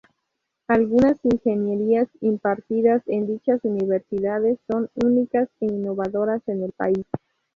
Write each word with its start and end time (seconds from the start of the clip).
Algunas 0.67 1.19
ingenierías 1.23 2.07
impartidas 2.21 3.03
en 3.05 3.27
dichas 3.27 3.59
universidades, 3.63 4.57
son 4.65 4.89
únicas 4.95 5.47
e 5.59 5.67
innovadoras 5.67 6.41
en 6.47 6.63
el 6.63 6.71
país. 6.71 7.05